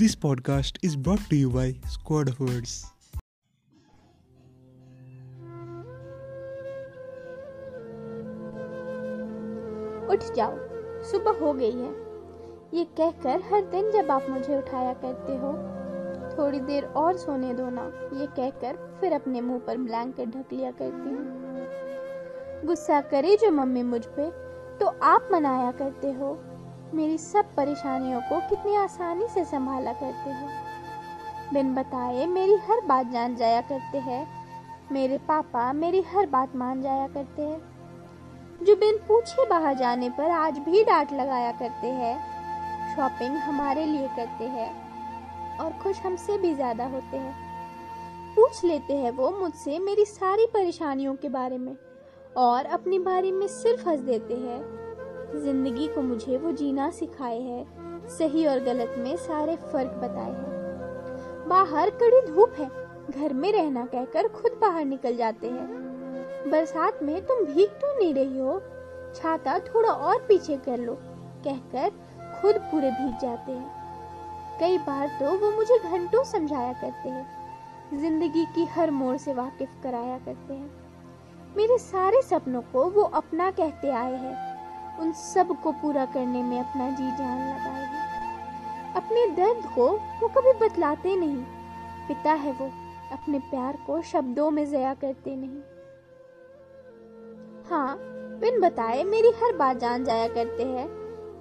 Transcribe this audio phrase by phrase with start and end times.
[0.00, 2.84] This podcast is brought to you by Squad of Words.
[10.10, 10.56] उठ जाओ,
[11.10, 11.90] सुबह हो गई है।
[12.74, 15.52] ये कहकर हर दिन जब आप मुझे उठाया करते हो,
[16.38, 17.84] थोड़ी देर और सोने दो ना।
[18.20, 23.82] ये कहकर फिर अपने मुँह पर ब्लैंकेट ढक लिया करती हूँ। गुस्सा करे जो मम्मी
[23.82, 24.30] मुझ पे
[24.78, 26.32] तो आप मनाया करते हो।
[26.94, 30.48] मेरी सब परेशानियों को कितनी आसानी से संभाला करते हो।
[31.52, 34.26] बिन बताए मेरी हर बात जान जाया करते हैं।
[34.92, 40.30] मेरे पापा मेरी हर बात मान जाया करते हैं। जो बिन पूछे बाहर जाने पर
[40.30, 42.14] आज भी डांट लगाया करते हैं।
[42.96, 44.70] शॉपिंग हमारे लिए करते हैं
[45.58, 47.34] और खुश हमसे भी ज़्यादा होते हैं।
[48.36, 51.74] पूछ लेते हैं वो मुझसे मेरी सारी परेशानियों के बारे में
[52.36, 54.81] और अपनी बारे में सिर्फ़ हंस देते हैं।
[55.34, 61.48] ज़िंदगी को मुझे वो जीना सिखाए है। सही और गलत में सारे फ़र्क बताए हैं।
[61.48, 62.70] बाहर कड़ी धूप है।
[63.10, 68.14] घर में रहना कहकर खुद बाहर निकल जाते हैं। बरसात में तुम भीग तो नहीं
[68.14, 68.60] रही हो।
[69.16, 70.94] छाता थोड़ा और पीछे कर लो,
[71.46, 71.90] कहकर
[72.40, 78.44] खुद पूरे भीग जाते हैं। कई बार तो वो मुझे घंटों समझाया करते हैं। ज़िंदगी
[78.44, 80.70] की हर मोड़ से वाकिफ कराया करते हैं।
[81.56, 84.51] मेरे सारे सपनों को वो अपना कहते आए हैं।
[85.00, 90.52] उन सबको पूरा करने में अपना जी जान लगाए हैं। अपने दर्द को वो कभी
[90.52, 91.42] बतलाते नहीं।
[92.08, 92.66] पिता है वो,
[93.12, 95.60] अपने प्यार को शब्दों में जया करते नहीं।
[97.70, 97.96] हाँ
[98.40, 100.88] बिन बताए मेरी हर बात जान जाया करते हैं।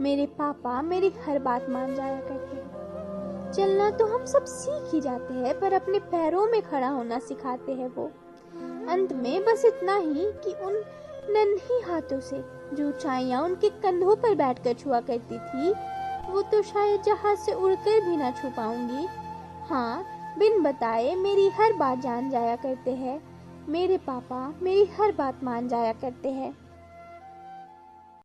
[0.00, 5.00] मेरे पापा मेरी हर बात मान जाया करते हैं। चलना तो हम सब सीख ही
[5.00, 8.10] जाते हैं, पर अपने पैरों में खड़ा होना सिखाते हैं वो।
[8.92, 10.74] अंत में बस इतना ही कि उन
[11.28, 12.42] नन्ही हाथों से
[12.74, 15.70] जो छाया उनके कंधों पर बैठकर छुआ करती थी,
[16.30, 19.06] वो तो शायद जहाज़ से उड़कर भी ना छू पाऊँगी।
[19.68, 20.04] हाँ
[20.38, 23.20] बिन बताए मेरी हर बात जान जाया करते हैं।
[23.68, 26.54] मेरे पापा मेरी हर बात मान जाया करते हैं।